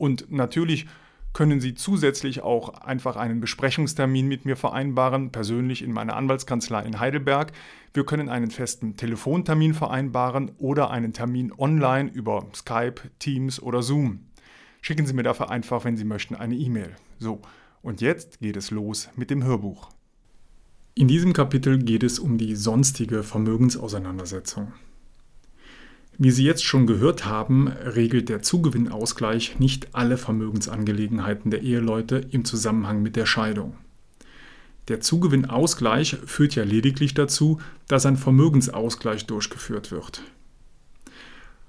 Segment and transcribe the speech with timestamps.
[0.00, 0.86] Und natürlich
[1.34, 6.98] können Sie zusätzlich auch einfach einen Besprechungstermin mit mir vereinbaren, persönlich in meiner Anwaltskanzlei in
[6.98, 7.52] Heidelberg.
[7.92, 14.20] Wir können einen festen Telefontermin vereinbaren oder einen Termin online über Skype, Teams oder Zoom.
[14.80, 16.96] Schicken Sie mir dafür einfach, wenn Sie möchten, eine E-Mail.
[17.18, 17.42] So,
[17.82, 19.90] und jetzt geht es los mit dem Hörbuch.
[20.94, 24.72] In diesem Kapitel geht es um die sonstige Vermögensauseinandersetzung.
[26.22, 32.44] Wie Sie jetzt schon gehört haben, regelt der Zugewinnausgleich nicht alle Vermögensangelegenheiten der Eheleute im
[32.44, 33.72] Zusammenhang mit der Scheidung.
[34.88, 40.22] Der Zugewinnausgleich führt ja lediglich dazu, dass ein Vermögensausgleich durchgeführt wird.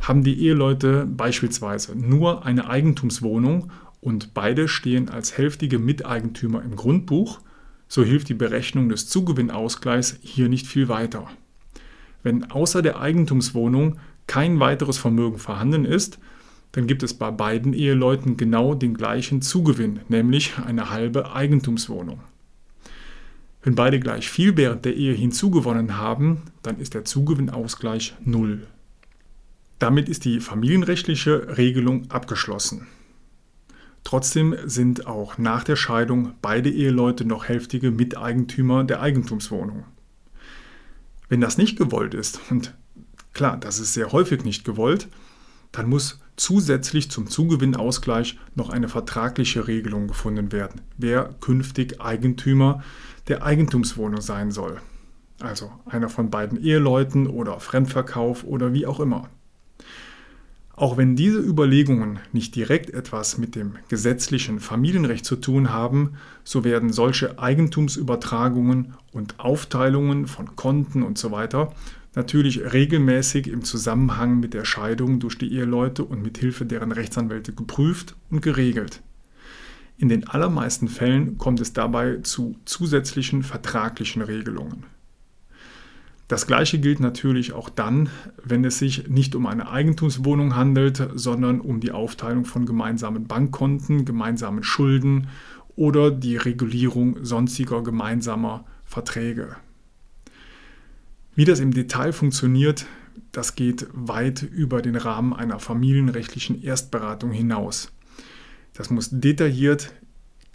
[0.00, 7.40] Haben die Eheleute beispielsweise nur eine Eigentumswohnung und beide stehen als hälftige Miteigentümer im Grundbuch,
[7.88, 11.28] so hilft die Berechnung des Zugewinnausgleichs hier nicht viel weiter.
[12.22, 16.18] Wenn außer der Eigentumswohnung kein weiteres Vermögen vorhanden ist,
[16.72, 22.20] dann gibt es bei beiden Eheleuten genau den gleichen Zugewinn, nämlich eine halbe Eigentumswohnung.
[23.62, 28.66] Wenn beide gleich viel während der Ehe hinzugewonnen haben, dann ist der Zugewinnausgleich null.
[29.78, 32.86] Damit ist die familienrechtliche Regelung abgeschlossen.
[34.04, 39.84] Trotzdem sind auch nach der Scheidung beide Eheleute noch hälftige Miteigentümer der Eigentumswohnung.
[41.28, 42.72] Wenn das nicht gewollt ist, und
[43.36, 45.08] Klar, das ist sehr häufig nicht gewollt.
[45.70, 52.82] Dann muss zusätzlich zum Zugewinnausgleich noch eine vertragliche Regelung gefunden werden, wer künftig Eigentümer
[53.28, 54.80] der Eigentumswohnung sein soll.
[55.38, 59.28] Also einer von beiden Eheleuten oder Fremdverkauf oder wie auch immer.
[60.74, 66.64] Auch wenn diese Überlegungen nicht direkt etwas mit dem gesetzlichen Familienrecht zu tun haben, so
[66.64, 71.48] werden solche Eigentumsübertragungen und Aufteilungen von Konten usw.
[71.50, 71.72] So
[72.16, 77.52] natürlich regelmäßig im Zusammenhang mit der Scheidung durch die Eheleute und mit Hilfe deren Rechtsanwälte
[77.52, 79.02] geprüft und geregelt.
[79.98, 84.84] In den allermeisten Fällen kommt es dabei zu zusätzlichen vertraglichen Regelungen.
[86.28, 88.08] Das gleiche gilt natürlich auch dann,
[88.42, 94.04] wenn es sich nicht um eine Eigentumswohnung handelt, sondern um die Aufteilung von gemeinsamen Bankkonten,
[94.04, 95.28] gemeinsamen Schulden
[95.76, 99.56] oder die Regulierung sonstiger gemeinsamer Verträge.
[101.36, 102.86] Wie das im Detail funktioniert,
[103.30, 107.92] das geht weit über den Rahmen einer familienrechtlichen Erstberatung hinaus.
[108.72, 109.92] Das muss detailliert,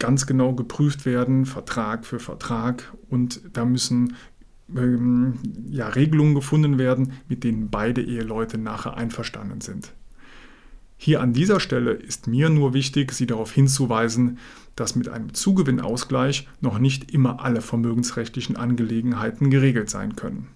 [0.00, 4.16] ganz genau geprüft werden, Vertrag für Vertrag und da müssen
[4.76, 5.34] ähm,
[5.70, 9.92] ja, Regelungen gefunden werden, mit denen beide Eheleute nachher einverstanden sind.
[10.96, 14.38] Hier an dieser Stelle ist mir nur wichtig, Sie darauf hinzuweisen,
[14.74, 20.48] dass mit einem Zugewinnausgleich noch nicht immer alle vermögensrechtlichen Angelegenheiten geregelt sein können.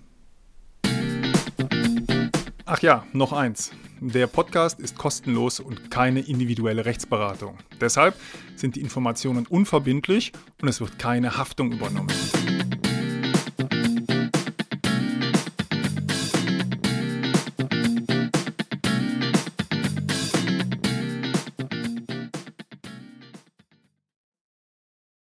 [2.69, 3.71] Ach ja, noch eins.
[4.01, 7.57] Der Podcast ist kostenlos und keine individuelle Rechtsberatung.
[7.81, 8.17] Deshalb
[8.57, 12.13] sind die Informationen unverbindlich und es wird keine Haftung übernommen.